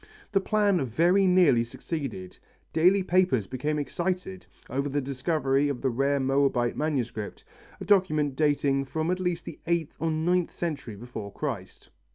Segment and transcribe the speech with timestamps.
[0.31, 2.35] The plan very nearly succeeded.
[2.73, 7.43] Daily papers became excited over the discovery of the rare Moabite manuscript,
[7.79, 11.89] a document dating from at least the eighth or ninth century before Christ.